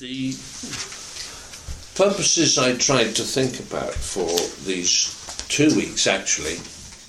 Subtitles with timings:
[0.00, 0.32] The
[1.94, 4.26] purposes I tried to think about for
[4.64, 5.14] these
[5.48, 6.58] two weeks actually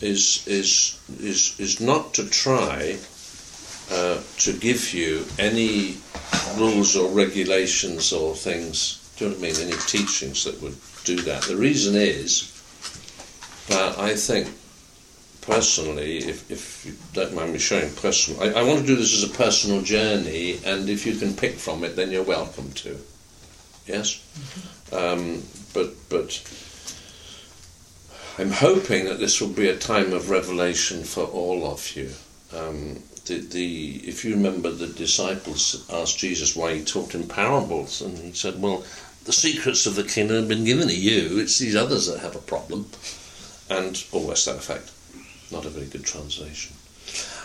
[0.01, 2.99] is is is is not to try
[3.91, 5.97] uh, to give you any
[6.57, 9.00] rules or regulations or things.
[9.21, 9.67] Do you know what I mean?
[9.67, 11.43] Any teachings that would do that.
[11.43, 12.51] The reason is
[13.67, 14.49] that I think
[15.41, 19.13] personally, if, if you don't mind me showing personal, I, I want to do this
[19.13, 22.97] as a personal journey, and if you can pick from it, then you're welcome to.
[23.85, 24.25] Yes,
[24.91, 25.43] um,
[25.75, 26.41] but but
[28.39, 32.09] I'm hoping that this will be a time of revelation for all of you.
[32.57, 38.01] Um, the, the if you remember, the disciples asked Jesus why he talked in parables,
[38.01, 38.83] and he said, "Well,
[39.25, 41.39] the secrets of the kingdom have been given to you.
[41.39, 42.87] It's these others that have a problem."
[43.69, 44.91] And always that effect
[45.51, 46.75] not a very good translation.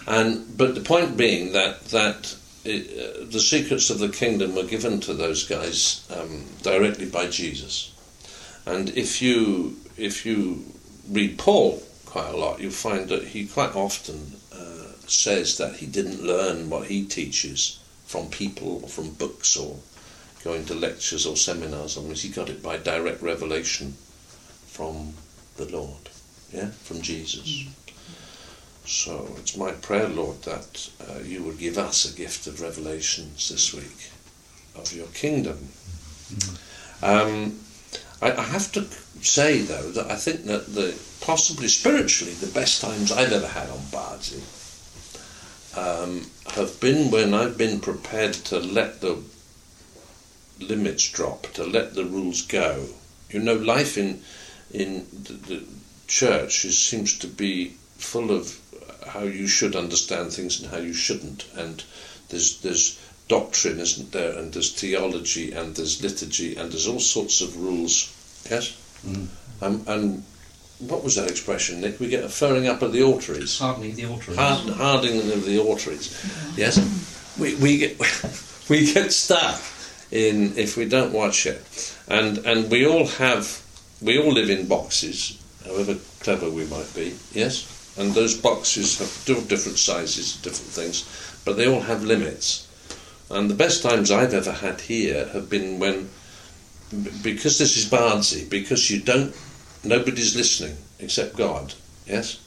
[0.06, 4.64] And but the point being that that it, uh, the secrets of the kingdom were
[4.64, 7.92] given to those guys um, directly by Jesus.
[8.64, 10.64] And if you if you
[11.08, 15.86] read Paul quite a lot, you'll find that he quite often uh, says that he
[15.86, 19.76] didn't learn what he teaches from people or from books or
[20.46, 22.22] going to lectures or seminars on this.
[22.22, 23.94] He got it by direct revelation
[24.66, 25.14] from
[25.56, 26.08] the Lord,
[26.52, 27.48] yeah, from Jesus.
[27.48, 27.68] Mm.
[28.86, 33.48] So it's my prayer, Lord, that uh, you would give us a gift of revelations
[33.48, 34.10] this week
[34.76, 35.58] of your kingdom.
[36.30, 37.04] Mm-hmm.
[37.04, 37.58] Um,
[38.22, 38.82] I, I, have to
[39.22, 43.68] say, though, that I think that the possibly spiritually the best times I've ever had
[43.68, 44.42] on Bardsey
[45.76, 49.20] um, have been when I've been prepared to let the
[50.60, 52.86] limits drop, to let the rules go.
[53.30, 54.22] You know, life in
[54.70, 55.64] in the, the
[56.06, 58.60] church is, seems to be full of
[59.06, 61.46] how you should understand things and how you shouldn't.
[61.56, 61.82] And
[62.28, 64.38] there's there's doctrine, isn't there?
[64.38, 68.12] And there's theology, and there's liturgy, and there's all sorts of rules.
[68.50, 68.76] Yes.
[69.04, 69.26] Mm.
[69.62, 70.24] Um, and
[70.78, 71.98] what was that expression, Nick?
[71.98, 73.58] We get a furring up of the orteries.
[73.58, 74.38] Hardening the orteries.
[74.38, 76.14] Hard, hardening of the orteries.
[76.56, 76.78] Yes.
[77.38, 78.00] We we get
[78.68, 79.60] we get stuck
[80.10, 83.62] in if we don't watch it, and and we all have
[84.00, 87.14] we all live in boxes, however clever we might be.
[87.32, 91.04] Yes and those boxes have different sizes, different things,
[91.44, 92.68] but they all have limits.
[93.30, 96.10] And the best times I've ever had here have been when,
[97.22, 99.34] because this is Bardsey, because you don't,
[99.82, 101.74] nobody's listening except God,
[102.06, 102.42] yes?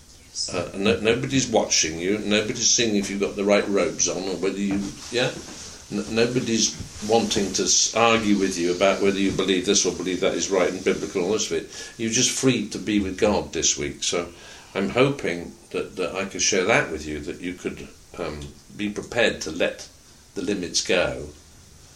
[0.54, 4.36] Uh, no, nobody's watching you, nobody's seeing if you've got the right robes on or
[4.38, 4.80] whether you,
[5.12, 5.32] yeah?
[5.92, 6.76] Nobody's
[7.08, 10.70] wanting to argue with you about whether you believe this or believe that is right
[10.70, 11.94] and biblical and all this of it.
[11.98, 14.04] You're just free to be with God this week.
[14.04, 14.30] So
[14.76, 17.88] I'm hoping that, that I could share that with you, that you could
[18.20, 18.42] um,
[18.78, 19.88] be prepared to let
[20.36, 21.30] the limits go.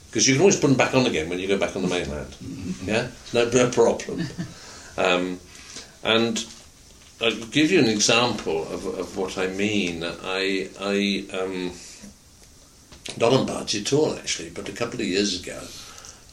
[0.10, 1.88] Because you can always put them back on again when you go back on the
[1.88, 2.36] mainland.
[2.86, 3.08] Yeah?
[3.34, 4.28] No, no problem.
[4.98, 5.40] Um,
[6.04, 6.46] and
[7.22, 10.04] I'll give you an example of, of what I mean.
[10.04, 11.72] I, I um,
[13.18, 15.62] not on Bardsey at all, actually, but a couple of years ago,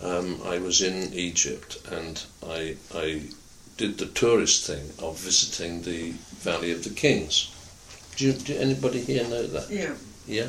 [0.02, 3.22] um, I was in Egypt and I, I
[3.76, 7.54] did the tourist thing of visiting the Valley of the Kings.
[8.16, 9.70] Do, you, do anybody here know that?
[9.70, 9.94] Yeah.
[10.26, 10.48] Yeah.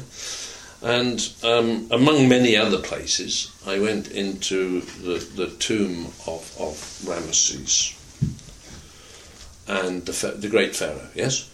[0.81, 7.97] And um, among many other places, I went into the, the tomb of, of Ramesses
[9.67, 11.49] and the, the great pharaoh, yes?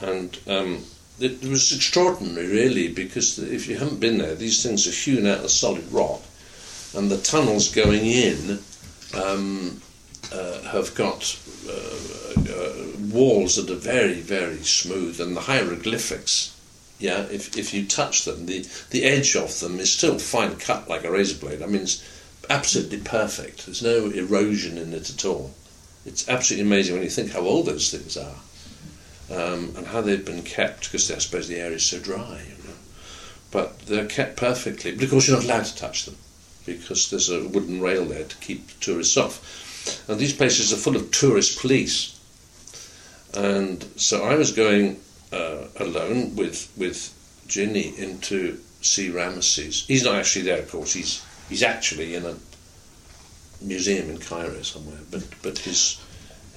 [0.00, 0.84] And um,
[1.20, 5.44] it was extraordinary, really, because if you haven't been there, these things are hewn out
[5.44, 6.22] of solid rock,
[6.96, 8.60] and the tunnels going in
[9.14, 9.80] um,
[10.32, 16.54] uh, have got uh, uh, walls that are very, very smooth, and the hieroglyphics.
[17.00, 20.88] Yeah, if, if you touch them, the, the edge of them is still fine cut
[20.88, 21.62] like a razor blade.
[21.62, 22.02] I mean, it's
[22.50, 23.66] absolutely perfect.
[23.66, 25.54] There's no erosion in it at all.
[26.04, 28.34] It's absolutely amazing when you think how old those things are
[29.30, 32.64] um, and how they've been kept, because I suppose the air is so dry, you
[32.64, 32.76] know.
[33.50, 34.92] But they're kept perfectly.
[34.92, 36.16] But of course, you're not allowed to touch them
[36.66, 40.04] because there's a wooden rail there to keep tourists off.
[40.08, 42.18] And these places are full of tourist police.
[43.34, 45.00] And so I was going
[45.32, 47.14] uh, alone with with
[47.46, 49.86] Ginny into see Ramesses.
[49.86, 50.92] He's not actually there, of course.
[50.92, 52.36] He's he's actually in a
[53.60, 55.00] museum in Cairo somewhere.
[55.10, 56.00] But but his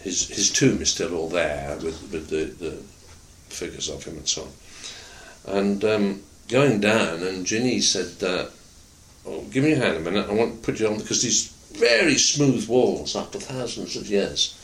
[0.04, 2.78] his his tomb is still all there with with the, the
[3.50, 4.52] figures of him and so on.
[5.60, 8.46] And um, going down, and Ginny said, uh,
[9.26, 10.30] "Oh, give me your hand a minute.
[10.30, 14.58] I want to put you on because these very smooth walls after thousands of years,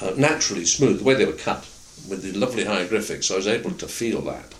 [0.00, 1.66] uh, naturally smooth, the way they were cut
[2.08, 3.30] with the lovely hieroglyphics.
[3.30, 4.54] I was able to feel that.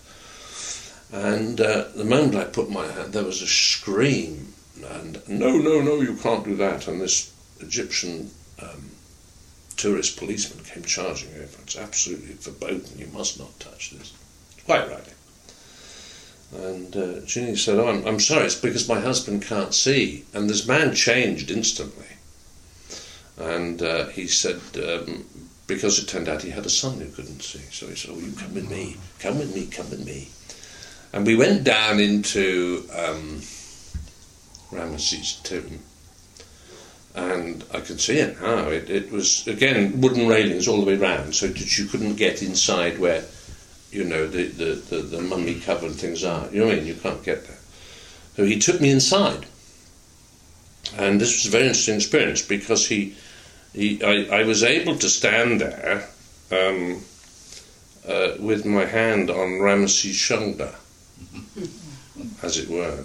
[1.12, 4.52] And uh, the moment I put my hand, there was a scream,
[4.84, 6.88] and no, no, no, you can't do that.
[6.88, 8.30] And this Egyptian
[8.60, 8.90] um,
[9.76, 11.58] tourist policeman came charging over.
[11.62, 12.98] It's absolutely verboten.
[12.98, 14.12] You must not touch this.
[14.64, 15.14] Quite right.
[16.52, 18.46] And uh, Ginny said, "Oh, I'm, I'm sorry.
[18.46, 22.06] It's because my husband can't see." And this man changed instantly.
[23.36, 25.24] And uh, he said, um,
[25.66, 27.58] because it turned out he had a son who couldn't see.
[27.72, 28.96] So he said, "Oh, you come with me.
[29.18, 29.66] Come with me.
[29.66, 30.28] Come with me."
[31.12, 33.40] And we went down into um,
[34.70, 35.80] Ramesses' tomb
[37.14, 38.68] and I could see it now.
[38.68, 42.42] It, it was again wooden railings all the way round, so that you couldn't get
[42.42, 43.24] inside where
[43.90, 46.48] you know the, the, the, the mummy covered things are.
[46.50, 46.86] You know what I mean?
[46.86, 47.58] You can't get there.
[48.36, 49.46] So he took me inside,
[50.96, 53.14] and this was a very interesting experience because he,
[53.72, 56.08] he I, I was able to stand there
[56.50, 57.00] um,
[58.08, 60.74] uh, with my hand on Ramesses' shoulder,
[62.42, 63.04] as it were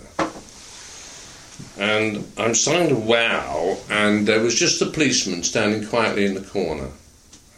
[1.78, 6.42] and I'm starting to wow, and there was just a policeman standing quietly in the
[6.42, 6.90] corner,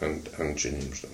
[0.00, 1.10] and, and Ginny was there.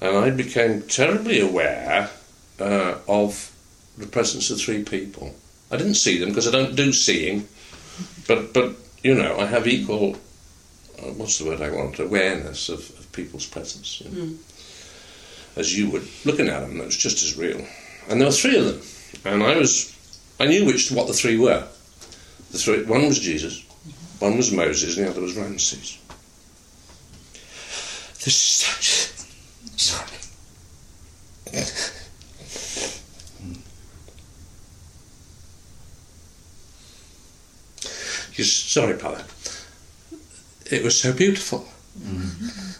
[0.00, 2.10] And I became terribly aware
[2.58, 3.52] uh, of
[3.96, 5.34] the presence of three people.
[5.70, 7.46] I didn't see them because I don't do seeing,
[8.26, 10.16] but, but you know, I have equal,
[10.98, 14.00] uh, what's the word I want, awareness of, of people's presence.
[14.00, 14.24] You know?
[14.24, 14.36] mm.
[15.54, 17.64] As you would, looking at them, that was just as real.
[18.08, 19.91] And there were three of them, and I was,
[20.42, 21.68] I knew which what the three were.
[22.50, 23.62] The three, one was Jesus,
[24.18, 25.98] one was Moses, and the other was Ramses.
[28.24, 29.12] This is such.
[29.76, 30.18] Sorry.
[38.36, 39.24] you sorry, Father.
[40.72, 41.68] It was so beautiful.
[42.00, 42.72] Mm-hmm.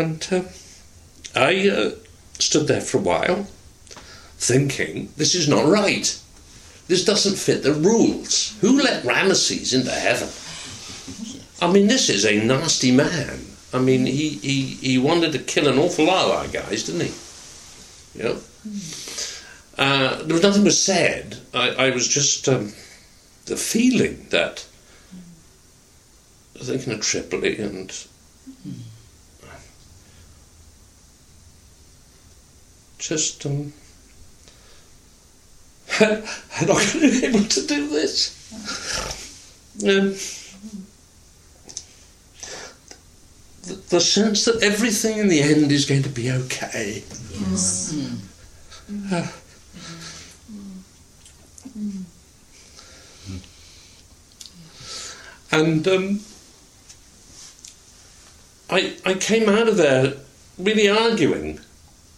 [0.00, 0.42] And uh,
[1.36, 1.92] I uh,
[2.40, 3.46] stood there for a while,
[4.38, 6.18] thinking, this is not right.
[6.86, 8.56] This doesn't fit the rules.
[8.60, 10.28] Who let Ramesses into heaven?
[11.60, 13.44] I mean, this is a nasty man.
[13.74, 17.08] I mean, he, he, he wanted to kill an awful lot of our guys, didn't
[17.08, 18.18] he?
[18.18, 18.40] You know?
[19.76, 21.36] Uh, there was nothing was said.
[21.52, 22.72] I, I was just um,
[23.46, 24.66] the feeling that
[26.54, 27.90] I was thinking of Tripoli and
[32.98, 33.72] just um,
[35.98, 38.34] had I been able to do this?
[39.82, 40.14] Um,
[43.64, 47.02] the, the, sense that everything in the end is going to be okay.
[47.32, 47.94] Yes.
[48.90, 49.12] Mm.
[49.12, 49.26] Uh,
[55.50, 56.20] and um,
[58.70, 60.14] I, I came out of there
[60.58, 61.60] really arguing,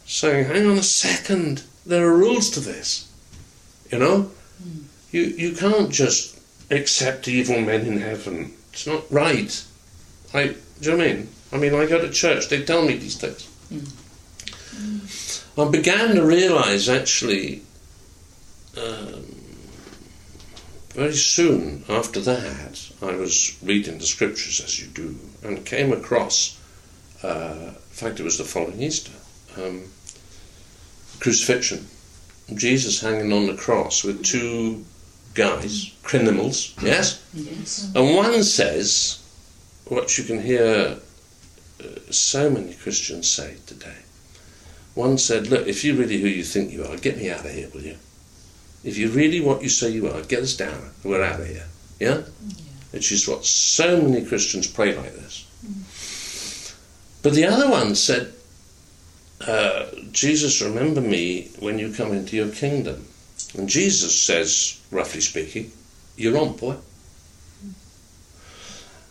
[0.06, 3.09] saying, hang on a second, there are rules to this.
[3.90, 4.30] You know?
[4.62, 4.84] Mm.
[5.10, 6.38] You, you can't just
[6.70, 8.54] accept evil men in heaven.
[8.72, 9.64] It's not right.
[10.32, 11.28] I, do you know what I mean?
[11.52, 13.48] I mean, I go to church, they tell me these things.
[13.72, 13.90] Mm.
[15.58, 17.62] I began to realize actually
[18.76, 19.40] um,
[20.90, 26.58] very soon after that, I was reading the scriptures as you do and came across,
[27.22, 29.12] uh, in fact, it was the following Easter,
[29.56, 29.82] um,
[31.18, 31.88] crucifixion
[32.56, 34.84] Jesus hanging on the cross with two
[35.34, 37.22] guys, criminals, yes?
[37.34, 37.92] Yes.
[37.94, 39.20] And one says,
[39.86, 40.98] what you can hear
[41.80, 43.96] uh, so many Christians say today.
[44.94, 47.52] One said, Look, if you're really who you think you are, get me out of
[47.52, 47.96] here, will you?
[48.82, 50.90] If you're really what you say you are, get us down.
[51.04, 51.66] We're out of here.
[51.98, 52.22] Yeah?
[52.46, 52.54] yeah.
[52.90, 55.46] Which is what so many Christians pray like this.
[55.64, 57.22] Mm.
[57.22, 58.32] But the other one said,
[59.46, 63.06] uh, Jesus, remember me when you come into your kingdom.
[63.56, 65.72] And Jesus says, roughly speaking,
[66.16, 66.76] you're on, boy.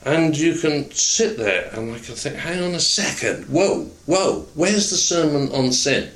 [0.05, 4.47] And you can sit there and I can think, hang on a second, whoa, whoa,
[4.55, 6.09] where's the sermon on sin?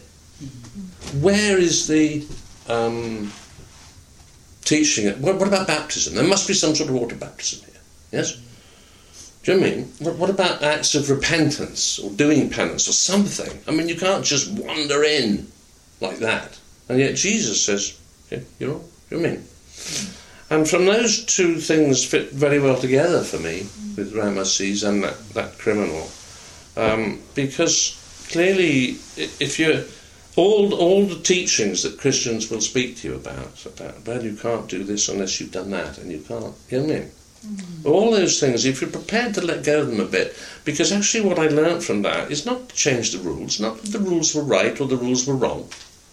[1.20, 2.26] Where is the
[2.70, 3.32] um,
[4.62, 5.10] teaching?
[5.22, 6.16] What, what about baptism?
[6.16, 7.82] There must be some sort of water baptism here.
[8.12, 8.40] Yes?
[9.44, 9.84] Do you know I mean?
[10.00, 13.60] What about acts of repentance or doing penance or something?
[13.68, 15.52] I mean, you can't just wander in
[16.00, 16.58] like that.
[16.88, 19.44] And yet Jesus says, okay, you're all, you know I mean?
[20.50, 25.30] And from those two things fit very well together for me with Ramesses and that,
[25.30, 26.10] that criminal.
[26.78, 29.86] Um, because clearly, if you
[30.36, 34.68] all all the teachings that Christians will speak to you about about well you can't
[34.68, 37.12] do this unless you've done that and you can't you know what I mean
[37.84, 41.28] All those things, if you're prepared to let go of them a bit, because actually
[41.28, 44.34] what I learned from that is not to change the rules, not that the rules
[44.34, 45.68] were right or the rules were wrong.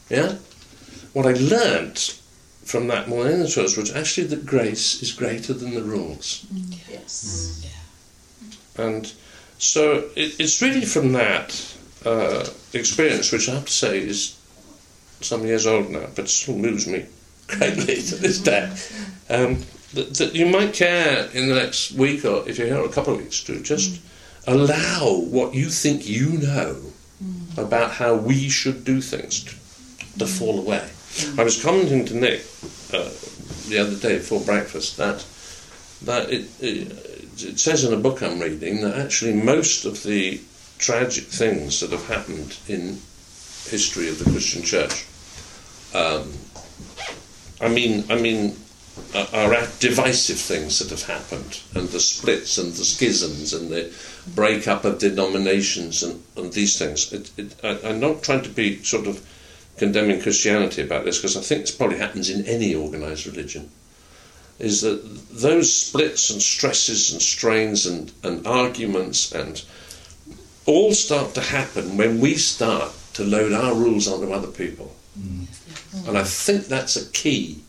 [0.08, 0.36] Yeah?
[1.12, 1.98] What I learned
[2.64, 6.46] from that more than anything else was actually that grace is greater than the rules.
[6.52, 6.88] Mm.
[6.88, 7.66] Yes.
[8.76, 8.86] Mm.
[8.86, 9.12] And
[9.58, 14.36] so it, it's really from that uh, experience, which I have to say is
[15.20, 17.06] some years old now, but still moves me
[17.46, 18.72] greatly to this day.
[19.32, 19.62] Um,
[19.94, 23.14] that, that, you might care in the next week or if you're here a couple
[23.14, 24.00] of weeks to just mm.
[24.46, 26.80] allow what you think you know
[27.22, 27.58] mm.
[27.58, 30.88] about how we should do things to, to fall away.
[31.14, 31.38] Mm.
[31.38, 32.40] I was commenting to Nick
[32.92, 33.10] uh,
[33.68, 35.24] the other day before breakfast that
[36.02, 36.92] that it, it,
[37.42, 40.40] it says in a book I'm reading that actually most of the
[40.78, 42.98] tragic things that have happened in
[43.68, 45.06] history of the Christian Church.
[45.94, 46.32] Um,
[47.60, 48.56] I mean, I mean,
[49.14, 53.70] uh, are at divisive things that have happened, and the splits and the schisms and
[53.70, 53.92] the
[54.34, 57.12] breakup of denominations and, and these things.
[57.12, 59.26] It, it, I, I'm not trying to be sort of
[59.76, 63.70] condemning Christianity about this because I think this probably happens in any organised religion.
[64.58, 69.64] Is that those splits and stresses and strains and, and arguments and
[70.66, 74.94] all start to happen when we start to load our rules onto other people.
[75.18, 76.08] Mm.
[76.08, 77.62] And I think that's a key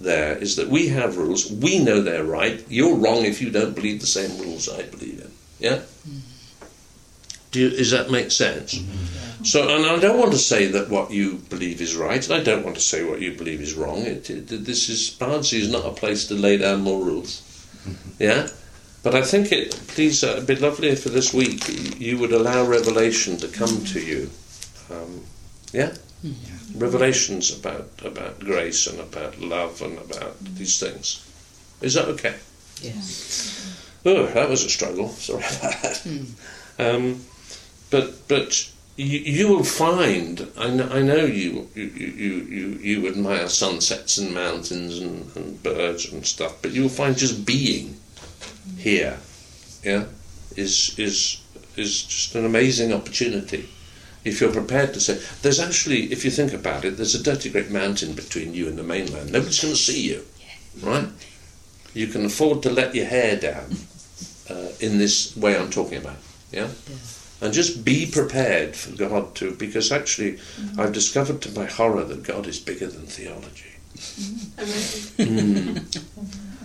[0.00, 3.74] there is that we have rules, we know they're right, you're wrong if you don't
[3.74, 5.32] believe the same rules I believe in.
[5.58, 5.80] Yeah?
[7.50, 8.74] Do you, does that make sense?
[8.74, 9.44] Mm-hmm.
[9.44, 12.42] So, and I don't want to say that what you believe is right, and I
[12.42, 14.02] don't want to say what you believe is wrong.
[14.02, 17.40] It, it, this is Bardsey is not a place to lay down more rules.
[17.86, 18.22] Mm-hmm.
[18.22, 18.48] Yeah,
[19.02, 22.66] but I think it, please, uh, it'd be lovely for this week you would allow
[22.66, 24.30] revelation to come to you.
[24.90, 25.24] Um,
[25.72, 25.94] yeah?
[26.22, 26.57] yeah?
[26.74, 31.24] Revelations about, about grace and about love and about these things.
[31.80, 32.34] Is that okay?
[32.82, 33.58] Yes.
[34.04, 35.08] Oh, that was a struggle.
[35.28, 36.02] Sorry about that.
[36.04, 36.26] Mm.
[36.78, 37.24] Um,
[37.90, 40.48] but but you, you, will find.
[40.56, 45.62] I know, I know you, you you you you admire sunsets and mountains and, and
[45.62, 47.98] birds and stuff, but you'll find just being
[48.76, 49.18] here,
[49.82, 50.04] yeah,
[50.56, 51.40] is is
[51.76, 53.68] is just an amazing opportunity.
[54.28, 57.50] If you're prepared to say, there's actually, if you think about it, there's a dirty
[57.50, 59.32] great mountain between you and the mainland.
[59.32, 60.24] Nobody's going to see you,
[60.82, 61.08] right?
[61.94, 63.76] You can afford to let your hair down
[64.50, 66.18] uh, in this way I'm talking about,
[66.52, 66.68] yeah?
[66.88, 66.96] yeah?
[67.40, 70.80] And just be prepared for God to, because actually, mm-hmm.
[70.80, 73.74] I've discovered to my horror that God is bigger than theology.
[75.18, 75.84] Mm.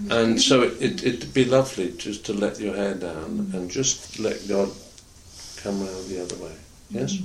[0.10, 4.20] And so it, it, it'd be lovely just to let your hair down and just
[4.20, 4.70] let God
[5.58, 6.52] come round the other way.
[6.90, 7.18] Yes?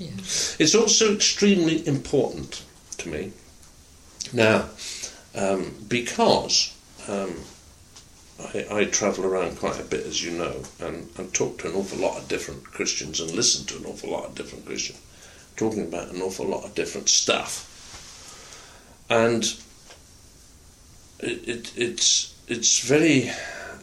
[0.00, 0.08] Yeah.
[0.58, 2.64] It's also extremely important
[2.98, 3.32] to me
[4.32, 4.68] now
[5.34, 6.74] um, because
[7.06, 7.34] um,
[8.54, 11.74] I, I, travel around quite a bit, as you know, and, and talk to an
[11.74, 14.98] awful lot of different Christians and listen to an awful lot of different Christians
[15.60, 17.66] talking about an awful lot of different stuff.
[19.10, 19.44] And
[21.18, 23.30] it, it, it's it's very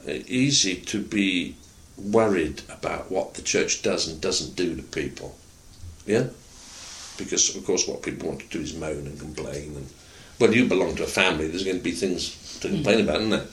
[0.07, 1.55] easy to be
[1.95, 5.37] worried about what the church does and doesn't do to people.
[6.07, 6.27] Yeah?
[7.17, 9.75] Because, of course, what people want to do is moan and complain.
[9.75, 9.89] And
[10.39, 13.29] Well, you belong to a family, there's going to be things to complain about, isn't
[13.29, 13.47] there?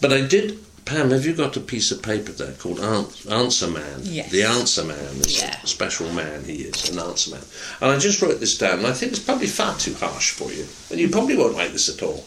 [0.00, 0.58] But I did.
[0.84, 4.00] Pam, have you got a piece of paper there called Answer Man?
[4.02, 4.30] Yes.
[4.30, 5.60] The Answer Man is yeah.
[5.60, 7.42] a special man, he is, an answer man.
[7.80, 10.52] And I just wrote this down, and I think it's probably far too harsh for
[10.52, 10.64] you.
[10.90, 12.24] And you probably won't like this at all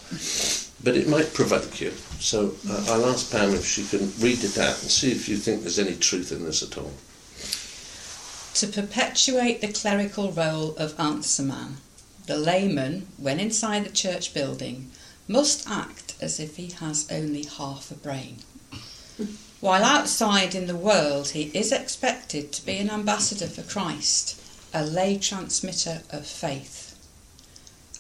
[0.84, 1.92] but it might provoke you.
[2.20, 5.38] So uh, I'll ask Pam if she can read it out and see if you
[5.38, 6.92] think there's any truth in this at all.
[8.56, 11.78] To perpetuate the clerical role of answer man,
[12.26, 14.92] the layman, when inside the church building,
[15.28, 18.40] must act as if he has only half a brain.
[19.62, 24.42] While outside in the world, he is expected to be an ambassador for Christ,
[24.74, 26.96] a lay transmitter of faith.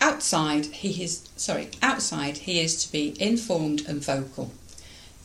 [0.02, 4.52] Outside he is sorry outside he is to be informed and vocal.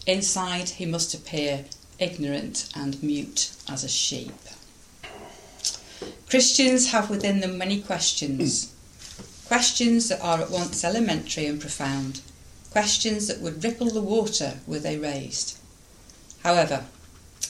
[0.07, 1.65] Inside he must appear
[1.99, 4.35] ignorant and mute as a sheep
[6.29, 8.73] christians have within them many questions
[9.47, 12.21] questions that are at once elementary and profound
[12.71, 15.59] questions that would ripple the water were they raised
[16.43, 16.85] however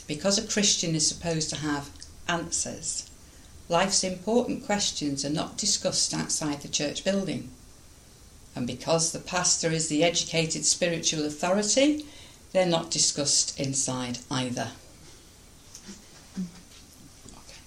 [0.07, 1.91] because a christian is supposed to have
[2.29, 3.11] answers
[3.69, 7.51] life's important questions are not discussed outside the church building.
[8.55, 12.07] And because the pastor is the educated spiritual authority,
[12.53, 14.71] they're not discussed inside either.
[16.39, 17.59] Okay.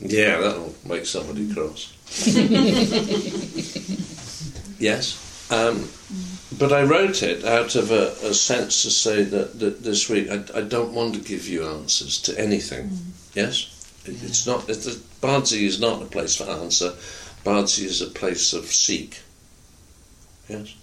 [0.00, 1.92] Yeah, that'll make somebody cross.
[4.78, 5.24] yes?
[5.50, 5.88] Um,
[6.58, 10.30] but I wrote it out of a, a sense to say that, that this week
[10.30, 12.90] I, I don't want to give you answers to anything.
[13.34, 13.74] Yes?
[14.04, 14.86] It, It's not, it's,
[15.20, 16.94] Bardsey is not a place for answer.
[17.44, 19.20] Bardsey is a place of seek.
[20.48, 20.74] Yes?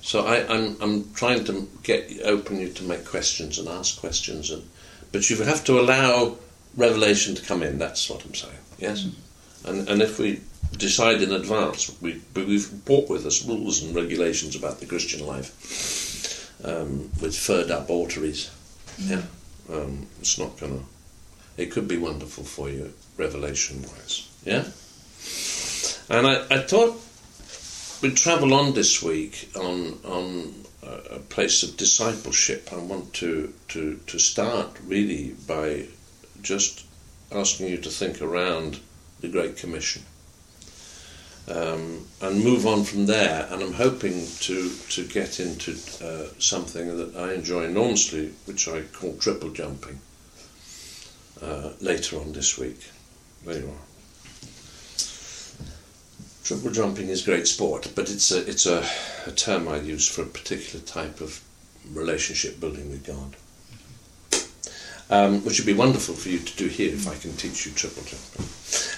[0.00, 4.50] So I, I'm, I'm trying to get open you to make questions and ask questions,
[4.50, 4.62] and
[5.12, 6.36] but you have to allow
[6.76, 7.78] revelation to come in.
[7.78, 8.58] That's what I'm saying.
[8.78, 9.06] Yes,
[9.64, 10.40] and and if we
[10.76, 16.58] decide in advance, we we've brought with us rules and regulations about the Christian life
[16.64, 18.50] um, with furred up altaries.
[18.98, 19.22] Yeah,
[19.72, 20.80] um, it's not gonna.
[21.56, 24.28] It could be wonderful for you, revelation wise.
[24.44, 24.64] Yeah,
[26.08, 27.00] and I, I thought
[28.02, 32.68] we travel on this week on on a, a place of discipleship.
[32.72, 35.86] I want to, to to start really by
[36.42, 36.84] just
[37.32, 38.80] asking you to think around
[39.20, 40.02] the Great Commission.
[41.48, 45.72] Um, and move on from there, and I'm hoping to to get into
[46.04, 50.00] uh, something that I enjoy enormously, which I call triple jumping.
[51.40, 52.90] Uh, later on this week,
[53.46, 53.86] there you are.
[56.44, 58.86] Triple jumping is great sport, but it's a it's a,
[59.26, 61.40] a term I use for a particular type of
[61.92, 63.36] relationship building with God.
[65.10, 67.72] Um, which would be wonderful for you to do here if I can teach you
[67.72, 68.44] triple jumping.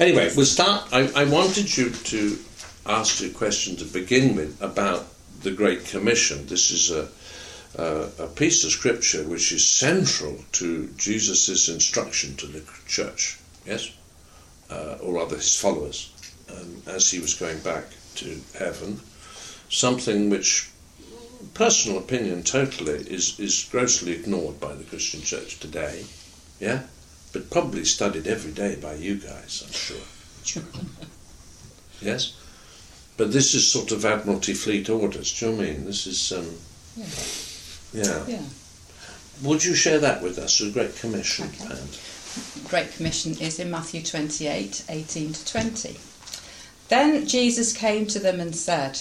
[0.00, 0.93] Anyway, we'll start.
[0.93, 2.37] I, I wanted you to
[2.85, 5.07] ask a question to begin with about
[5.43, 6.47] the Great Commission.
[6.47, 7.09] This is a,
[7.81, 13.90] a, a piece of scripture which is central to Jesus' instruction to the church, yes?
[14.69, 16.11] Uh, or rather his followers
[16.50, 17.85] um, as he was going back
[18.17, 19.00] to heaven,
[19.69, 20.71] something which,
[21.55, 26.05] personal opinion totally, is, is grossly ignored by the Christian church today,
[26.59, 26.83] yeah?
[27.33, 30.63] But probably studied every day by you guys, I'm sure.
[32.01, 32.35] yes?
[33.17, 35.85] But this is sort of Admiralty Fleet orders, do you know what I mean?
[35.85, 36.57] This is, um,
[37.93, 38.25] yeah.
[38.27, 38.43] Yeah.
[39.43, 41.75] Would you share that with us, the Great Commission, Okay.
[41.75, 41.99] and
[42.69, 45.97] Great Commission is in Matthew 28 18 to 20.
[46.89, 49.00] Then Jesus came to them and said,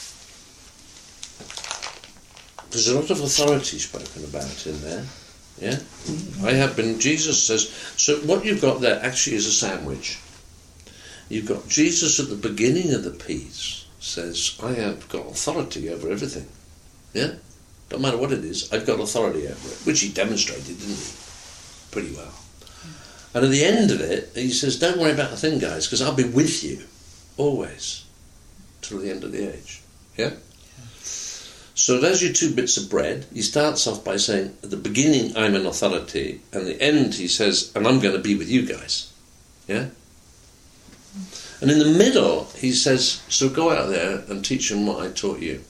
[2.71, 5.05] there's a lot of authority spoken about in there.
[5.59, 5.77] Yeah?
[6.43, 10.19] I have been, Jesus says, so what you've got there actually is a sandwich.
[11.29, 16.11] You've got Jesus at the beginning of the piece says, I have got authority over
[16.11, 16.47] everything.
[17.13, 17.35] Yeah?
[17.89, 21.13] Don't matter what it is, I've got authority over it, which he demonstrated, didn't he?
[21.91, 22.33] Pretty well.
[23.33, 26.01] And at the end of it, he says, Don't worry about a thing, guys, because
[26.01, 26.83] I'll be with you
[27.37, 28.05] always
[28.81, 29.81] till the end of the age.
[30.17, 30.31] Yeah?
[31.73, 33.25] So there's your two bits of bread.
[33.33, 37.27] He starts off by saying, At the beginning, I'm an authority, and the end, he
[37.27, 39.11] says, And I'm going to be with you guys.
[39.67, 39.87] Yeah?
[41.61, 45.11] And in the middle, he says, So go out there and teach them what I
[45.11, 45.63] taught you.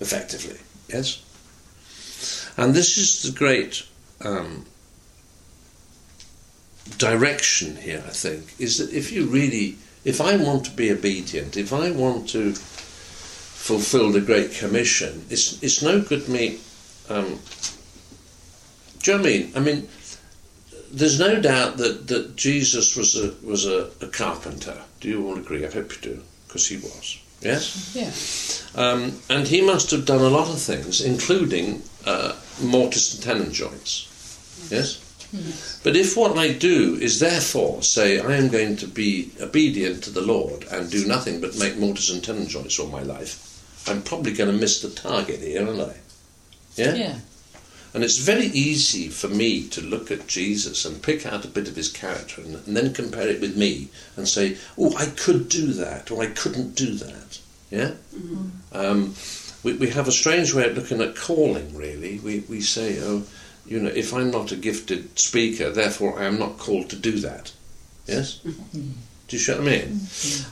[0.00, 0.58] Effectively.
[0.88, 1.22] Yes?
[2.56, 3.84] And this is the great
[4.20, 4.66] um,
[6.96, 11.56] direction here, I think, is that if you really, if I want to be obedient,
[11.56, 12.54] if I want to
[13.68, 16.58] fulfill the Great Commission, it's, it's no good me.
[17.10, 17.38] Um,
[19.02, 19.52] do you know what I mean?
[19.56, 19.88] I mean,
[20.90, 24.78] there's no doubt that, that Jesus was a was a, a carpenter.
[25.00, 25.66] Do you all agree?
[25.66, 27.18] I hope you do, because he was.
[27.42, 27.92] Yes.
[27.94, 28.82] Yeah.
[28.82, 33.52] Um, and he must have done a lot of things, including uh, mortise and tenon
[33.52, 34.08] joints.
[34.70, 35.04] Yes?
[35.84, 40.10] But if what I do is therefore say I am going to be obedient to
[40.10, 43.47] the Lord and do nothing but make mortise and tenon joints all my life,
[43.88, 45.96] I'm probably going to miss the target here, aren't I?
[46.76, 46.94] Yeah?
[46.94, 47.18] Yeah.
[47.94, 51.68] And it's very easy for me to look at Jesus and pick out a bit
[51.68, 55.48] of his character and, and then compare it with me and say, oh, I could
[55.48, 57.40] do that or I couldn't do that.
[57.70, 57.92] Yeah?
[58.72, 59.14] Um,
[59.62, 62.18] we, we have a strange way of looking at calling, really.
[62.20, 63.24] We, we say, oh,
[63.66, 67.18] you know, if I'm not a gifted speaker, therefore I am not called to do
[67.20, 67.52] that.
[68.06, 68.40] Yes?
[69.28, 70.00] Do you see what I mean?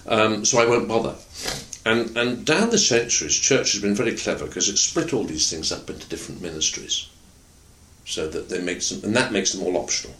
[0.06, 1.14] Um, so I won't bother.
[1.86, 5.48] And, and down the centuries, church has been very clever because it split all these
[5.48, 7.08] things up into different ministries
[8.04, 10.16] so that they make them, and that makes them all optional.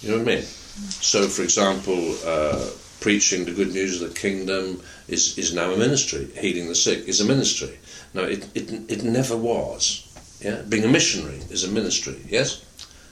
[0.00, 0.42] You know what I mean?
[0.42, 2.66] So, for example, uh,
[3.00, 6.30] preaching the good news of the kingdom is, is now a ministry.
[6.34, 7.78] Healing the sick is a ministry.
[8.14, 10.08] No, it, it, it never was.
[10.40, 10.62] Yeah?
[10.66, 12.64] Being a missionary is a ministry, yes?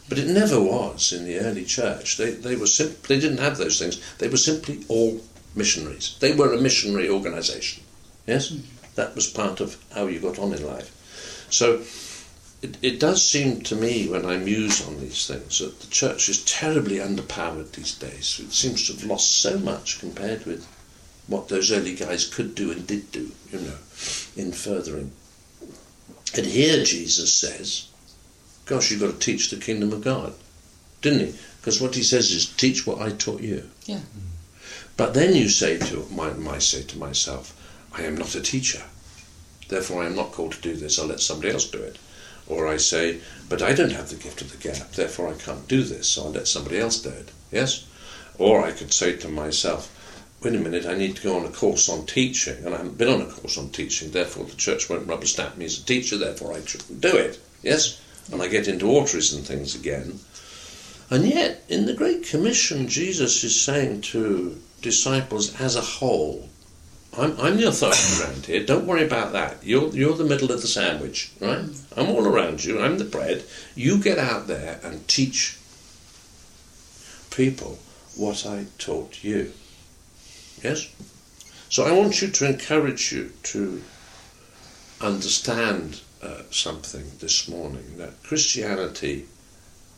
[0.08, 2.16] But it never was in the early church.
[2.16, 4.00] They, they, were sim- they didn't have those things.
[4.16, 5.20] They were simply all
[5.54, 6.16] missionaries.
[6.20, 7.82] They were a missionary organisation.
[8.26, 8.50] Yes?
[8.50, 8.60] Hmm.
[8.94, 10.96] That was part of how you got on in life.
[11.50, 11.82] So
[12.62, 16.28] it, it does seem to me when I muse on these things that the church
[16.28, 18.40] is terribly underpowered these days.
[18.40, 20.66] It seems to have lost so much compared with
[21.26, 23.78] what those early guys could do and did do, you know,
[24.36, 25.12] in furthering.
[26.36, 27.88] And here Jesus says,
[28.66, 30.34] Gosh, you've got to teach the kingdom of God,
[31.02, 31.34] didn't he?
[31.60, 33.68] Because what he says is, teach what I taught you.
[33.84, 33.98] Yeah.
[33.98, 34.29] Hmm.
[35.00, 37.54] But then you say to, I might say to myself,
[37.90, 38.82] I am not a teacher.
[39.66, 40.98] Therefore, I am not called to do this.
[40.98, 41.96] I'll let somebody else do it.
[42.46, 44.92] Or I say, but I don't have the gift of the gap.
[44.92, 46.06] Therefore, I can't do this.
[46.06, 47.30] So I'll let somebody else do it.
[47.50, 47.86] Yes?
[48.36, 49.90] Or I could say to myself,
[50.42, 52.98] wait a minute, I need to go on a course on teaching, and I haven't
[52.98, 55.82] been on a course on teaching, therefore the church won't rubber stamp me as a
[55.86, 57.40] teacher, therefore I shouldn't do it.
[57.62, 58.02] Yes?
[58.30, 60.20] And I get into authorities and things again.
[61.08, 66.48] And yet, in the Great Commission, Jesus is saying to disciples as a whole,
[67.16, 69.64] I'm, I'm the authority around here, don't worry about that.
[69.64, 71.64] You're, you're the middle of the sandwich, right?
[71.96, 73.44] I'm all around you, I'm the bread.
[73.74, 75.58] You get out there and teach
[77.30, 77.78] people
[78.16, 79.52] what I taught you.
[80.62, 80.88] Yes?
[81.68, 83.82] So I want you to encourage you to
[85.00, 89.26] understand uh, something this morning that Christianity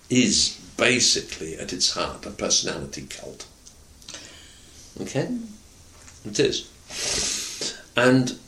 [0.09, 3.47] is basically at its heart a personality cult.
[5.01, 5.29] Okay?
[6.25, 6.69] It is.
[7.97, 8.39] And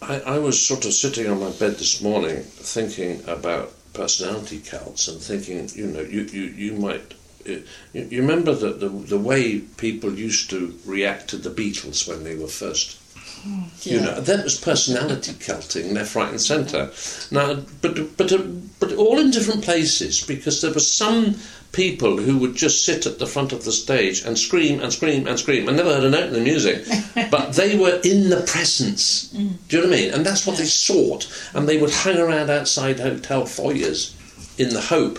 [0.00, 5.08] I, I was sort of sitting on my bed this morning thinking about personality cults
[5.08, 7.14] and thinking, you know, you, you, you might
[7.46, 7.60] eh,
[7.92, 12.24] you, you remember the, the the way people used to react to the Beatles when
[12.24, 12.98] they were first
[13.42, 13.62] Hmm.
[13.82, 16.90] you know, that was personality culting left, right, and centre.
[17.32, 18.42] Now, but but uh,
[18.78, 21.36] but all in different places because there were some
[21.72, 25.26] people who would just sit at the front of the stage and scream and scream
[25.26, 25.68] and scream.
[25.68, 26.84] I never heard a note in the music,
[27.30, 29.32] but they were in the presence.
[29.32, 29.48] Hmm.
[29.68, 30.14] Do you know what I mean?
[30.14, 34.14] And that's what they sought, and they would hang around outside hotel foyers
[34.58, 35.18] in the hope,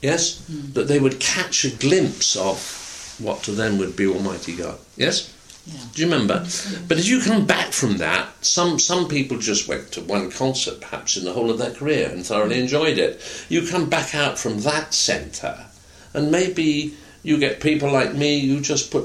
[0.00, 0.72] yes, hmm.
[0.72, 4.78] that they would catch a glimpse of what to them would be Almighty God.
[4.96, 5.34] Yes.
[5.68, 5.80] Yeah.
[5.94, 6.46] Do you remember?
[6.88, 10.80] But as you come back from that, some some people just went to one concert
[10.80, 13.20] perhaps in the whole of their career and thoroughly enjoyed it.
[13.48, 15.66] You come back out from that centre,
[16.14, 19.04] and maybe you get people like me who just put,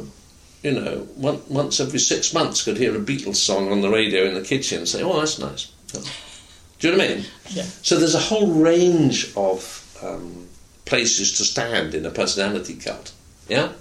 [0.62, 4.24] you know, one, once every six months could hear a Beatles song on the radio
[4.24, 7.26] in the kitchen and say, "Oh, that's nice." Do you know what I mean?
[7.50, 7.64] Yeah.
[7.82, 10.48] So there's a whole range of um,
[10.86, 13.12] places to stand in a personality cult.
[13.48, 13.72] Yeah.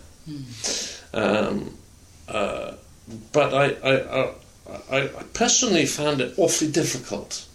[1.14, 1.76] Um,
[2.32, 4.32] but I, I,
[4.90, 7.46] I, I personally found it awfully difficult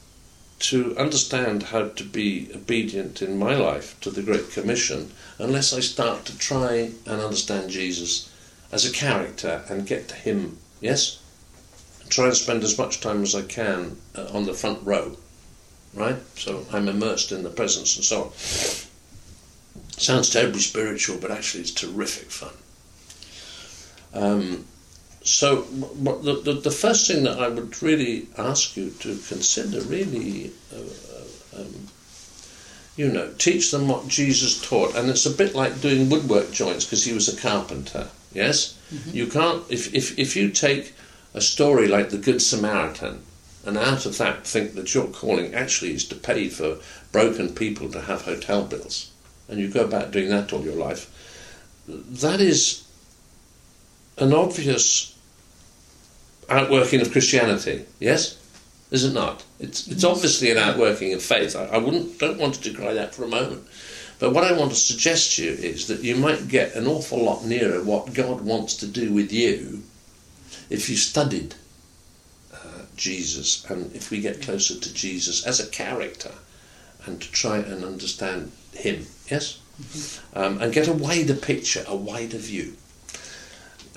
[0.59, 5.79] to understand how to be obedient in my life to the Great Commission unless I
[5.79, 8.31] start to try and understand Jesus
[8.71, 11.19] as a character and get to Him, yes?
[12.09, 15.17] Try and spend as much time as I can uh, on the front row,
[15.93, 16.17] right?
[16.35, 18.31] So I'm immersed in the presence and so on.
[19.97, 22.53] Sounds terribly spiritual, but actually it's terrific fun.
[24.13, 24.65] Um,
[25.27, 30.51] so the, the, the first thing that I would really ask you to consider really,
[30.73, 31.87] uh, uh, um,
[32.95, 36.85] you know, teach them what Jesus taught, and it's a bit like doing woodwork joints
[36.85, 38.07] because he was a carpenter.
[38.33, 38.77] Yes,
[39.13, 40.93] you can't if, if if you take
[41.33, 43.21] a story like the Good Samaritan,
[43.65, 46.77] and out of that think that your calling actually is to pay for
[47.11, 49.11] broken people to have hotel bills,
[49.49, 51.11] and you go about doing that all your life,
[51.87, 52.87] that is
[54.17, 55.15] an obvious
[56.49, 57.86] outworking of Christianity.
[57.99, 58.38] Yes,
[58.91, 59.43] is it not?
[59.60, 61.56] It's it's obviously an outworking of faith.
[61.56, 63.67] I, I wouldn't don't want to decry that for a moment.
[64.19, 67.23] But what I want to suggest to you is that you might get an awful
[67.23, 69.84] lot nearer what God wants to do with you
[70.69, 71.53] if you studied
[72.51, 76.32] uh, Jesus and if we get closer to Jesus as a character
[77.06, 79.06] and to try and understand Him.
[79.30, 79.60] Yes,
[80.34, 82.75] um, and get a wider picture, a wider view.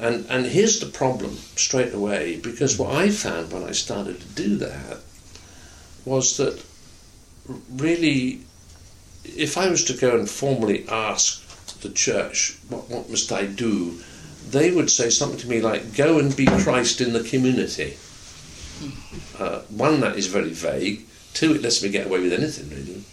[0.01, 4.29] And and here's the problem straight away because what I found when I started to
[4.29, 4.99] do that
[6.07, 6.65] was that
[7.71, 8.41] really,
[9.25, 11.47] if I was to go and formally ask
[11.81, 14.01] the church what what must I do,
[14.49, 17.99] they would say something to me like, "Go and be Christ in the community."
[19.39, 21.07] Uh, one, that is very vague.
[21.35, 23.05] Two, it lets me get away with anything really.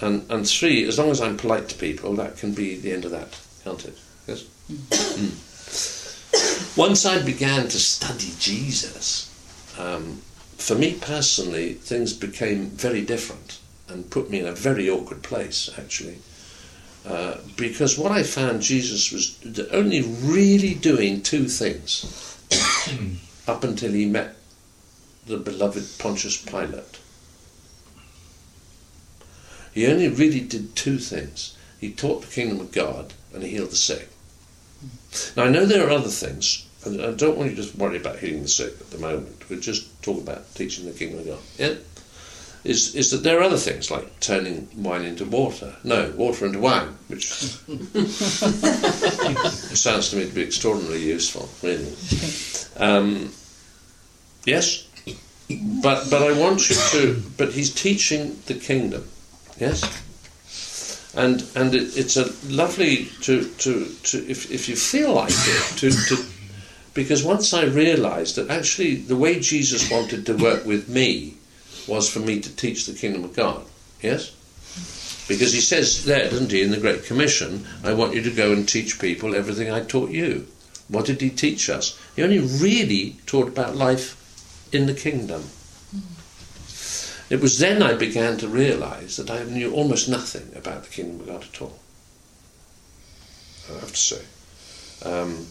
[0.00, 3.04] And and three, as long as I'm polite to people, that can be the end
[3.04, 3.98] of that, can't it?
[4.26, 4.44] Yes.
[4.72, 5.97] Mm.
[6.78, 9.28] Once I began to study Jesus,
[9.80, 10.22] um,
[10.58, 15.68] for me personally, things became very different and put me in a very awkward place,
[15.76, 16.18] actually.
[17.04, 19.36] Uh, because what I found Jesus was
[19.72, 22.38] only really doing two things
[23.48, 24.36] up until he met
[25.26, 27.00] the beloved Pontius Pilate.
[29.74, 31.56] He only really did two things.
[31.80, 34.10] He taught the kingdom of God and he healed the sick.
[35.36, 37.96] Now I know there are other things, and I don't want you to just worry
[37.96, 39.48] about healing the sick at the moment.
[39.50, 41.38] We're just talking about teaching the kingdom of God.
[41.58, 41.74] Yeah?
[42.64, 45.76] Is, is that there are other things like turning wine into water.
[45.84, 47.24] No, water into wine, which
[49.76, 51.94] sounds to me to be extraordinarily useful, really.
[52.76, 53.32] Um,
[54.44, 54.86] yes?
[55.82, 59.08] But, but I want you to, but he's teaching the kingdom.
[59.58, 59.82] Yes?
[61.14, 65.78] and and it, it's a lovely to to, to if, if you feel like it
[65.78, 66.16] to, to
[66.98, 71.36] because once I realised that actually the way Jesus wanted to work with me
[71.86, 73.64] was for me to teach the kingdom of God.
[74.02, 74.32] Yes?
[75.28, 78.52] Because he says there, doesn't he, in the Great Commission, I want you to go
[78.52, 80.48] and teach people everything I taught you.
[80.88, 81.96] What did he teach us?
[82.16, 84.16] He only really taught about life
[84.72, 85.44] in the kingdom.
[87.30, 91.20] It was then I began to realise that I knew almost nothing about the kingdom
[91.20, 91.78] of God at all.
[93.70, 94.22] I have to say.
[95.04, 95.46] Um,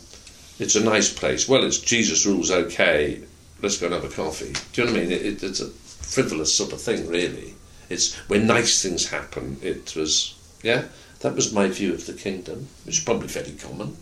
[0.59, 1.47] it's a nice place.
[1.47, 3.21] Well, it's Jesus rules okay.
[3.61, 4.53] Let's go and have a coffee.
[4.73, 5.11] Do you know what I mean?
[5.11, 7.55] It, it, it's a frivolous sort of thing, really.
[7.89, 9.57] It's when nice things happen.
[9.61, 10.85] It was, yeah,
[11.21, 13.97] that was my view of the kingdom, which is probably fairly common.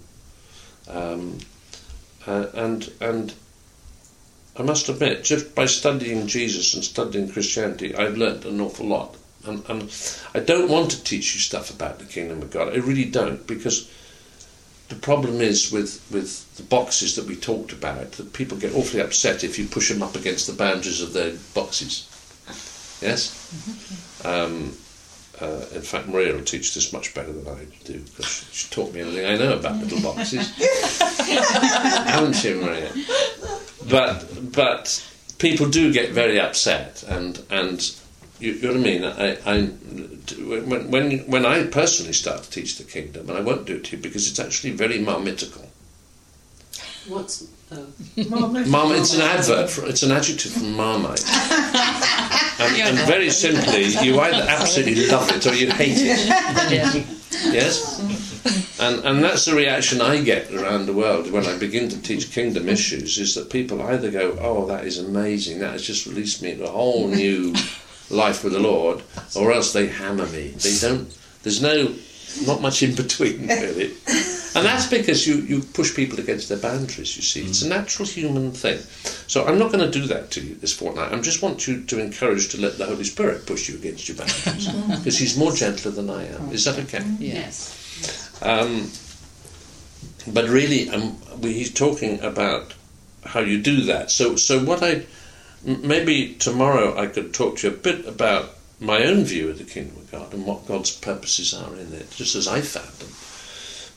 [0.87, 1.37] Um,
[2.27, 3.33] uh, and and
[4.57, 9.17] I must admit, just by studying Jesus and studying Christianity, I've learnt an awful lot.
[9.45, 9.93] And, and
[10.33, 12.69] I don't want to teach you stuff about the kingdom of God.
[12.69, 13.91] I really don't, because
[14.89, 19.01] the problem is with, with the boxes that we talked about that people get awfully
[19.01, 22.07] upset if you push them up against the boundaries of their boxes.
[23.01, 24.23] Yes?
[24.23, 24.75] Um,
[25.41, 28.93] uh, in fact, Maria will teach this much better than I do because she taught
[28.93, 30.49] me everything I know about little boxes.
[32.07, 32.91] Haven't you, Maria?
[33.89, 35.05] But but
[35.37, 37.81] people do get very upset, and and
[38.39, 39.03] you, you know what I mean.
[39.03, 39.61] I, I
[40.43, 43.85] when when when I personally start to teach the kingdom, and I won't do it
[43.85, 45.69] to you because it's actually very marmitical.
[47.07, 47.87] What's oh.
[48.67, 49.69] Marm, it's an advert.
[49.69, 51.23] For, it's an adjective from Marmite.
[52.57, 57.05] And, and very simply, you either absolutely love it or you hate it.
[57.51, 57.99] Yes?
[58.79, 62.31] And, and that's the reaction I get around the world when I begin to teach
[62.31, 66.41] kingdom issues is that people either go, oh, that is amazing, that has just released
[66.41, 67.53] me to a whole new
[68.09, 69.01] life with the Lord,
[69.35, 70.49] or else they hammer me.
[70.49, 71.93] They don't, there's no,
[72.45, 73.93] not much in between, really.
[74.55, 77.41] And that's because you, you push people against their boundaries, you see.
[77.41, 78.79] It's a natural human thing.
[79.27, 81.11] So I'm not going to do that to you this fortnight.
[81.11, 84.17] I just want you to encourage to let the Holy Spirit push you against your
[84.17, 84.69] boundaries.
[84.97, 86.51] Because He's more gentler than I am.
[86.51, 87.03] Is that okay?
[87.19, 88.41] Yes.
[88.41, 88.89] Um,
[90.31, 92.73] but really, um, he's talking about
[93.25, 94.09] how you do that.
[94.11, 95.05] So, so what I m-
[95.65, 99.63] maybe tomorrow I could talk to you a bit about my own view of the
[99.63, 103.09] kingdom of God and what God's purposes are in it, just as I found them.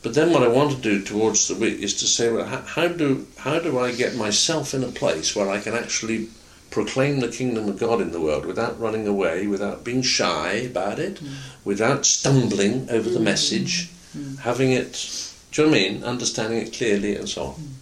[0.03, 2.61] But then, what I want to do towards the week is to say, well, how,
[2.63, 6.29] how do how do I get myself in a place where I can actually
[6.71, 10.99] proclaim the kingdom of God in the world without running away, without being shy about
[10.99, 11.35] it, mm.
[11.65, 13.25] without stumbling over the mm.
[13.25, 14.39] message, mm.
[14.41, 16.05] having it, do you know what I mean?
[16.05, 17.75] Understanding it clearly and so on.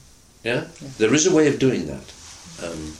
[0.45, 0.67] Yeah?
[0.99, 2.13] There is a way of doing that.
[2.63, 2.97] Um,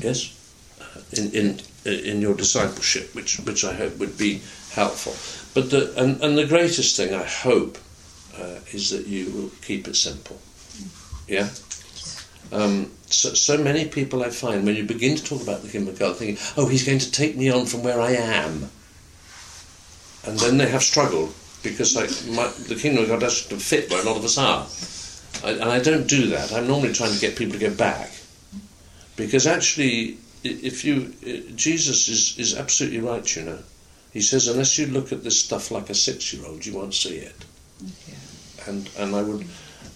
[0.00, 0.34] yes?
[0.80, 5.14] Uh, In, in, in your discipleship, which, which I hope would be helpful.
[5.54, 7.78] But the, and, and the greatest thing I hope
[8.36, 10.38] uh, is that you will keep it simple.
[11.26, 11.48] Yeah?
[12.52, 15.92] Um, so, so many people I find, when you begin to talk about the kingdom
[15.94, 18.70] of God, thinking, oh, he's going to take me on from where I am.
[20.24, 21.32] And then they have struggled
[21.62, 21.94] because
[22.28, 24.66] my, the kingdom of God doesn't fit where a lot of us are.
[25.44, 26.52] I, and I don't do that.
[26.52, 28.10] I'm normally trying to get people to go back.
[29.18, 31.12] Because actually, if you,
[31.56, 33.58] Jesus is, is absolutely right, you know.
[34.12, 36.94] He says, unless you look at this stuff like a six year old, you won't
[36.94, 37.44] see it.
[38.66, 39.46] And, and I would,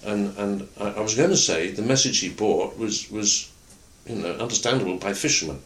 [0.05, 3.51] and, and I, was going to say the message he brought was, was,
[4.07, 5.61] you know, understandable by fishermen.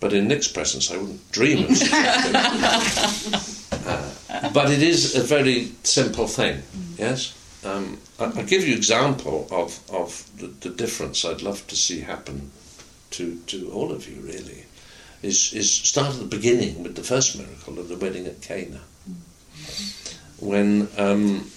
[0.00, 3.48] But in Nick's presence, I wouldn't dream of.
[3.84, 6.62] Uh, but it is a very simple thing,
[6.96, 7.34] yes?
[7.64, 12.00] Um, I, I'll give you example of, of the, the difference I'd love to see
[12.00, 12.52] happen
[13.12, 14.64] to, to all of you, really.
[15.22, 18.80] Is, is start at the beginning with the first miracle of the wedding at Cana.
[20.40, 21.48] When um,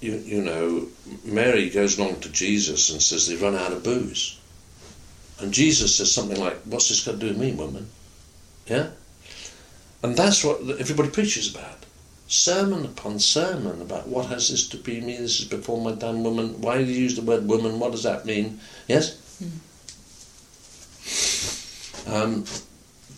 [0.00, 0.88] you, you know,
[1.24, 4.38] Mary goes along to Jesus and says they've run out of booze.
[5.40, 7.88] And Jesus says something like, What's this got to do with me, woman?
[8.66, 8.90] Yeah?
[10.02, 11.86] And that's what everybody preaches about.
[12.28, 16.22] Sermon upon sermon about what has this to be me, this is before my time,
[16.22, 16.60] woman.
[16.60, 17.78] Why do you use the word woman?
[17.78, 18.60] What does that mean?
[18.86, 19.18] Yes?
[22.06, 22.44] Um,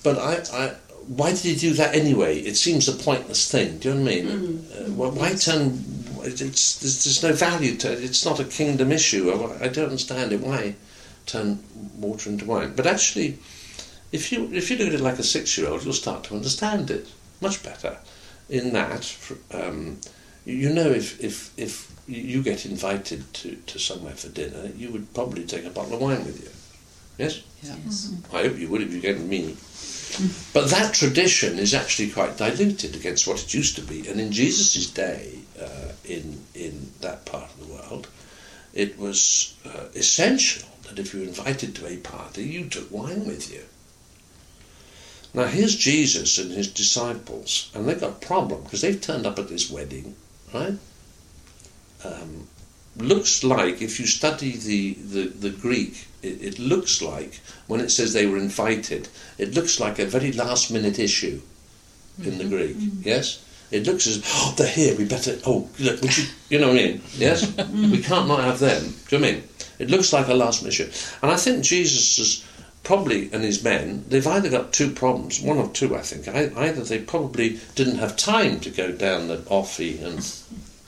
[0.03, 0.75] but I, I,
[1.09, 2.39] why did he do that anyway?
[2.39, 3.79] It seems a pointless thing.
[3.79, 4.67] Do you know what I mean?
[4.73, 5.83] Uh, why- why turn?
[6.23, 8.03] It's, there's, there's no value to it.
[8.03, 9.31] It's not a kingdom issue.
[9.31, 10.41] I, I don't understand it.
[10.41, 10.75] Why
[11.27, 11.63] turn
[11.99, 12.73] water into wine?
[12.75, 13.39] But actually,
[14.13, 17.07] if you if you look at it like a six-year-old, you'll start to understand it
[17.41, 17.99] much better.
[18.49, 19.17] In that,
[19.53, 19.99] um,
[20.45, 25.13] you know, if if if you get invited to, to somewhere for dinner, you would
[25.15, 26.51] probably take a bottle of wine with you.
[27.19, 27.43] Yes.
[27.63, 28.13] Yes.
[28.33, 29.57] I hope you would if you gave me.
[30.53, 34.09] But that tradition is actually quite diluted against what it used to be.
[34.09, 38.09] And in Jesus' day, uh, in in that part of the world,
[38.73, 43.27] it was uh, essential that if you were invited to a party, you took wine
[43.27, 43.65] with you.
[45.35, 49.39] Now here's Jesus and his disciples, and they've got a problem because they've turned up
[49.39, 50.15] at this wedding,
[50.55, 50.79] right?
[52.05, 52.49] Um,
[52.99, 57.91] looks like if you study the, the, the Greek, it, it looks like when it
[57.91, 61.41] says they were invited, it looks like a very last minute issue
[62.23, 62.57] in the mm-hmm.
[62.57, 62.77] Greek.
[62.77, 63.09] Mm-hmm.
[63.09, 63.43] Yes?
[63.71, 66.79] It looks as oh they're here, we better oh look, would you you know what
[66.79, 67.03] I mean?
[67.17, 67.45] Yes?
[67.45, 67.91] Mm-hmm.
[67.91, 68.95] we can't not have them.
[69.09, 69.49] Do you know what I mean?
[69.79, 70.91] It looks like a last minute issue.
[71.23, 72.45] And I think Jesus is
[72.85, 76.29] probably and his men, they've either got two problems, one of two I think.
[76.29, 80.25] I, either they probably didn't have time to go down the offie and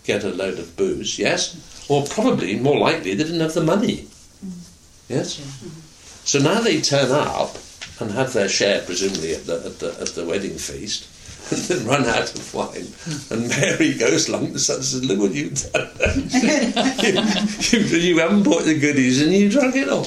[0.05, 1.57] get a load of booze, yes?
[1.89, 4.09] Or probably, more likely, they didn't have the money.
[4.45, 5.09] Mm.
[5.09, 5.41] Yes?
[5.41, 5.89] Mm-hmm.
[6.29, 7.57] So now they turn up
[8.01, 11.09] and have their share, presumably, at the, at the, at the wedding feast,
[11.51, 12.85] and then run out of wine.
[12.85, 13.35] Hmm.
[13.35, 15.89] And Mary goes along and says, Look what you've done.
[17.73, 20.07] you, you, you haven't bought the goodies and you drunk it all.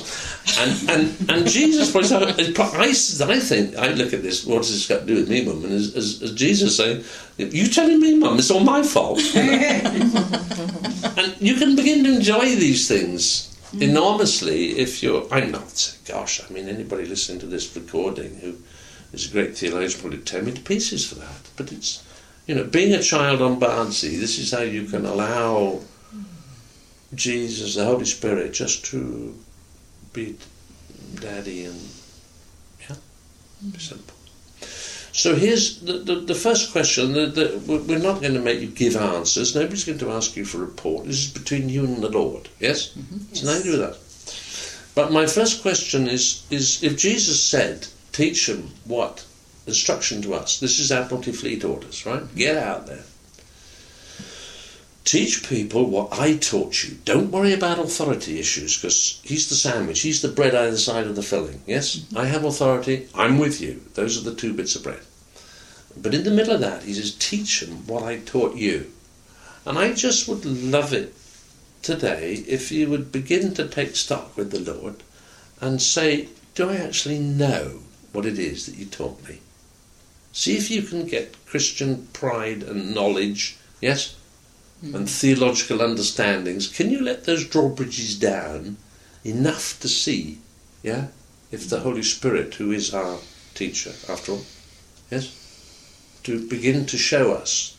[0.59, 2.93] And, and, and Jesus points out, I, I
[3.39, 5.63] think, I look at this, what does this got to do with me, mum?
[5.63, 7.03] And as, as, as Jesus saying,
[7.37, 9.19] You telling me, mum, it's all my fault?
[11.21, 13.81] and you can begin to enjoy these things mm.
[13.81, 15.31] enormously if you're.
[15.31, 15.97] I'm not.
[16.07, 18.57] Gosh, I mean, anybody listening to this recording who
[19.13, 21.49] is a great theologian would tear me to pieces for that.
[21.55, 22.03] But it's,
[22.47, 25.81] you know, being a child on Bardsey, this is how you can allow
[27.13, 29.35] Jesus, the Holy Spirit, just to
[30.13, 30.37] be
[31.15, 31.79] daddy and
[32.89, 32.95] yeah,
[33.61, 33.81] be mm.
[33.81, 34.15] simple.
[35.21, 37.13] So here's the, the, the first question.
[37.13, 39.53] The, we're not going to make you give answers.
[39.53, 41.05] Nobody's going to ask you for a report.
[41.05, 42.49] This is between you and the Lord.
[42.59, 42.97] Yes?
[43.29, 44.95] It's nothing to do with that.
[44.95, 49.23] But my first question is, is if Jesus said, teach them what?
[49.67, 50.59] Instruction to us.
[50.59, 52.23] This is Admiralty Fleet orders, right?
[52.35, 53.03] Get out there.
[55.03, 56.97] Teach people what I taught you.
[57.05, 61.15] Don't worry about authority issues because he's the sandwich, he's the bread either side of
[61.15, 61.61] the filling.
[61.67, 62.17] Yes, mm-hmm.
[62.17, 63.83] I have authority, I'm with you.
[63.93, 65.01] Those are the two bits of bread.
[65.97, 68.91] But in the middle of that, he says, teach them what I taught you.
[69.65, 71.13] And I just would love it
[71.81, 75.03] today if you would begin to take stock with the Lord
[75.59, 77.79] and say, Do I actually know
[78.11, 79.39] what it is that you taught me?
[80.33, 84.15] See if you can get Christian pride and knowledge, yes,
[84.79, 84.95] hmm.
[84.95, 86.67] and theological understandings.
[86.67, 88.77] Can you let those drawbridges down
[89.23, 90.39] enough to see,
[90.81, 91.07] yeah,
[91.51, 93.19] if the Holy Spirit, who is our
[93.53, 94.45] teacher, after all,
[95.11, 95.40] yes,
[96.23, 97.77] to begin to show us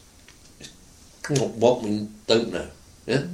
[1.29, 2.69] what we don't know,
[3.07, 3.25] yeah?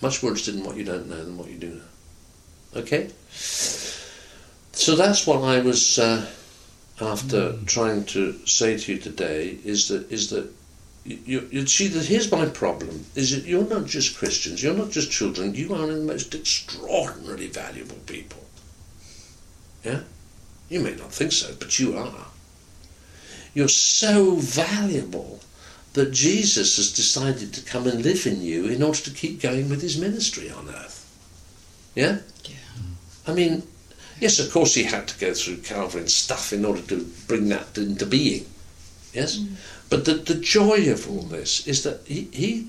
[0.00, 2.80] Much more interested in what you don't know than what you do know.
[2.80, 3.10] Okay?
[3.30, 6.26] So that's what I was uh,
[7.00, 10.52] after trying to say to you today is that is that
[11.04, 14.74] you, you, you see that here's my problem is that you're not just Christians, you're
[14.74, 18.44] not just children, you are the most extraordinarily valuable people.
[19.84, 20.00] Yeah?
[20.68, 22.26] You may not think so, but you are.
[23.56, 25.40] You're so valuable
[25.94, 29.70] that Jesus has decided to come and live in you in order to keep going
[29.70, 31.02] with his ministry on earth.
[31.94, 32.18] Yeah?
[32.44, 32.56] Yeah.
[33.26, 33.62] I mean,
[34.20, 37.48] yes, of course he had to go through Calvary and stuff in order to bring
[37.48, 38.44] that into being.
[39.14, 39.38] Yes?
[39.38, 39.54] Mm.
[39.88, 42.68] But the, the joy of all this is that he, he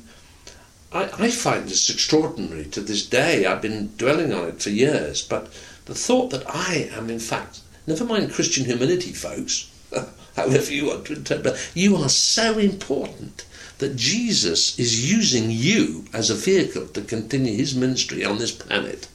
[0.93, 3.45] I, I find this extraordinary to this day.
[3.45, 5.51] I've been dwelling on it for years, but
[5.83, 9.69] the thought that I am, in fact, never mind Christian humility, folks,
[10.35, 13.45] however you want to interpret, you are so important
[13.79, 19.07] that Jesus is using you as a vehicle to continue his ministry on this planet.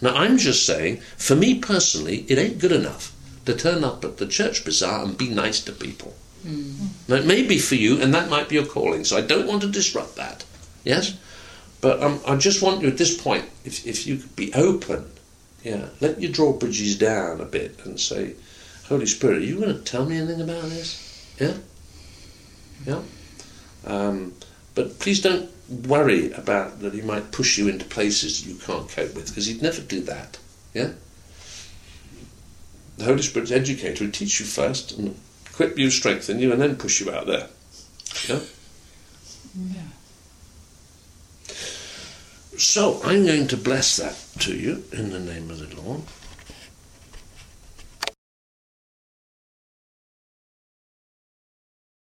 [0.00, 3.14] Now, I'm just saying, for me personally, it ain't good enough
[3.46, 6.14] to turn up at the church bazaar and be nice to people.
[7.08, 9.04] Now, it may be for you, and that might be your calling.
[9.04, 10.44] So I don't want to disrupt that.
[10.84, 11.16] Yes,
[11.80, 15.10] but um, I just want you at this point, if if you could be open,
[15.64, 18.34] yeah, let you draw bridges down a bit and say,
[18.88, 21.34] Holy Spirit, are you going to tell me anything about this?
[21.40, 21.54] Yeah,
[22.86, 23.02] yeah.
[23.84, 24.34] Um,
[24.74, 29.14] but please don't worry about that he might push you into places you can't cope
[29.14, 30.38] with, because he'd never do that.
[30.72, 30.92] Yeah.
[32.98, 35.18] The Holy Spirit's educator would teach you first and
[35.50, 37.48] equip you, strengthen you, and then push you out there.
[38.28, 38.40] Yeah?
[39.70, 39.82] Yeah.
[42.56, 46.02] So I'm going to bless that to you in the name of the Lord.